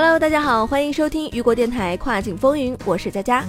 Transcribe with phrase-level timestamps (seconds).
[0.00, 3.44] Hello，大家好，欢迎收听雨果电台跨境风云，我是佳佳。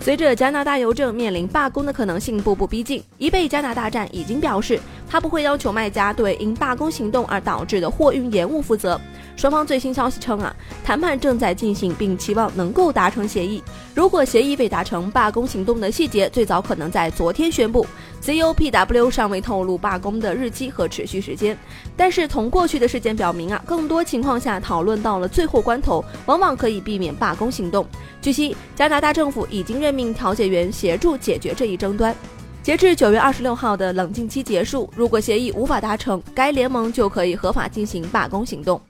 [0.00, 4.80] 随着加拿大邮政面临罢工的可能性步步逼近，一贝加拿大站已经表示，
[5.12, 8.98] 他不会要求卖家对因罢工行动而导致的货运延误负责。
[9.36, 13.62] 双方最新消息称啊，谈判正在进行，并期望能够达成协议。
[13.94, 17.86] 如果协议未达成，罢工行动的细节最早可能在昨天宣布。
[18.22, 21.58] COPW 尚未透露罢工的日期和持续时间，
[21.94, 27.86] 但是从过去的事件表明啊，更多情况下讨论到了最后关头，往往可以避免罢工行动。
[28.22, 32.16] 据悉，加拿大政府已经任命调解员协助解决这一争端。
[32.62, 38.80] 截至九月二十六号的冷静期结束，如果协议无法达成，该联盟就可以合法进行罢工行动。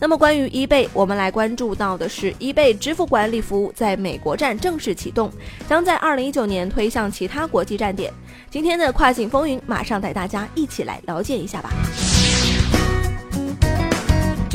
[0.00, 5.30] 那么关于 eBay，我们来关注到的是 eBay 支付管理服务在美国站正式启动，
[5.68, 8.12] 将在二零一九年推向其他国际站点。
[8.50, 11.70] 今天的跨境风云，马上带大家一起来了解一下吧。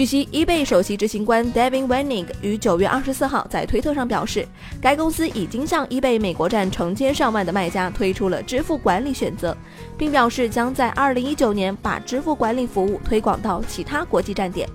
[0.02, 4.48] 据悉，eBay 首席执行官 Devin Wenig 于九月二十四号在推特上表示，
[4.82, 9.56] 该公司已经向 eBay 美国站成千上万的卖家推出了支付管理选择，
[10.00, 14.68] 并表示将在二零一九年把支付管理服务推广到其他国际站点。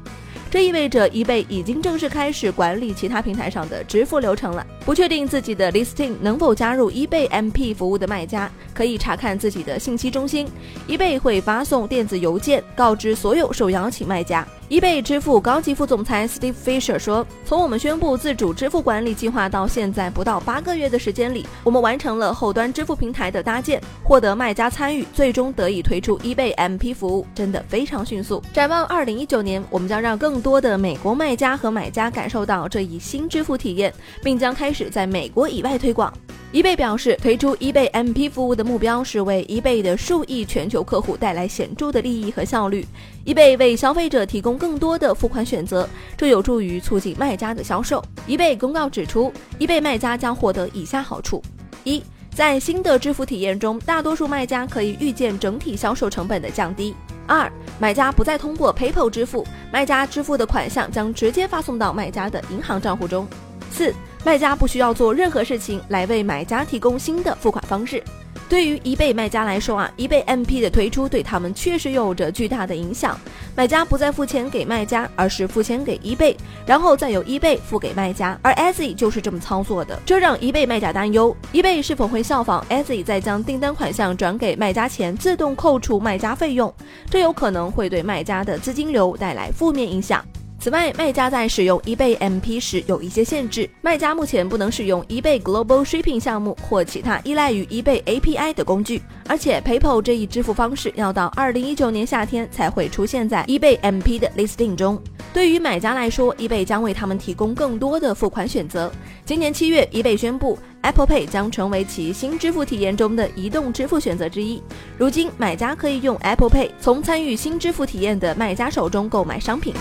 [0.49, 4.65] 这意味着 eBay 已经正式开始管理其他平台上的支付流程了。
[4.85, 10.47] 不确定自己的 listing 能否加入 eBay MP 服务的卖家，可以查看自己的信息中心。
[10.87, 14.47] eBay 会发送电子邮件告知所有受邀请卖家。
[14.69, 28.43] eBay 支付高级副总裁 Steve Fisher 说：“从我们宣布自主支付管理计划到现在不到八个月的时间里，我们完成了后端支付平台的搭建，获得卖家参与，最终得以推出 eBay MP 服务，真的非常迅速。
[28.53, 36.13] 展望二零一九年，我们将让更多的美国卖家和买家感受到这一新支付体验，并将开始在美国以外推广。
[36.57, 42.83] ”eBay 表示，推出 eBay MP 服务的目标是为 eBay 的数亿全球客户带来显著的利益和效率。
[43.27, 45.87] eBay 为消费者提供更多的付款选择，
[46.17, 48.03] 这有助于促进卖家的销售。
[48.27, 51.43] eBay 公告指出，eBay 卖家将获得以下好处：
[51.85, 52.03] 一，
[52.35, 56.95] 在新的支付体验中，大多数卖家可以预见整体销售成本的降低；
[57.27, 63.27] 二，买家不再通过 PayPal 支付，卖家支付的款项将直接发送到卖家的银行账户中；
[63.71, 63.93] 四。
[64.27, 68.03] 卖家不需要做任何事情来为买家提供新的付款方式。
[68.49, 73.17] 对于 eBay 卖家来说啊，eBay MP 的推出对他们确实有着巨大的影响。
[73.55, 76.35] 买家不再付钱给卖家，而是付钱给 eBay，
[76.67, 78.37] 然后再由 eBay 付给卖家。
[78.43, 86.73] 而 e z y 就是这么操作的，这让 eBay 卖家担忧：eBay 是否会效仿 e z y 在将订单款项转给卖家前自动扣除卖家费用？
[87.09, 90.25] 这有可能会对卖家的资金流带来负面影响。
[90.67, 93.71] 此外，卖家在使用 eBay MP 时有一些限制。
[93.83, 105.01] 卖家目前不能使用 eBay Global Shipping 项目或其他依赖于 eBay API 的工具，而且 PayPal 这一支付方式要到2019年夏天才会出现在 eBay MP 的 listing 中。
[105.33, 108.91] 对于买家来说，eBay 将为他们提供更多的付款选择。
[109.25, 114.61] 今年七月，eBay 宣布 Apple Pay 将成为其新支付体验中的移动支付选择之一。
[114.99, 119.73] 如今，买家可以用 Apple Pay 从参与新支付体验的卖家手中购买商品。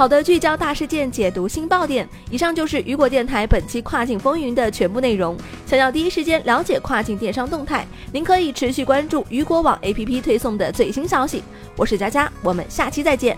[0.00, 2.08] 好的，聚焦大事件，解读新爆点。
[2.30, 5.36] 以上就是雨果电台本期跨境风云的全部内容。
[5.66, 11.42] 想要第一时间了解跨境电商动态，您可以持续关注雨果网 APP 推送的最新消息。
[11.76, 13.36] 我是佳佳，我们下期再见。